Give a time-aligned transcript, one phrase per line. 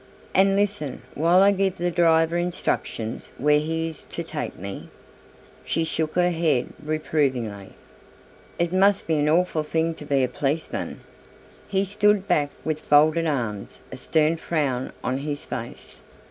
[0.33, 4.89] "And listen while I give the driver instructions where he is to take me?"
[5.63, 7.73] She shook her head reprovingly.
[8.57, 11.01] "It must be an awful thing to be a policeman."
[11.67, 16.01] He stood back with folded arms, a stern frown on his face.